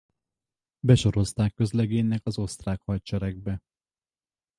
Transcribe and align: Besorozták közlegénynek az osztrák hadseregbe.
Besorozták 0.79 1.53
közlegénynek 1.53 2.25
az 2.25 2.37
osztrák 2.37 2.81
hadseregbe. 2.81 3.61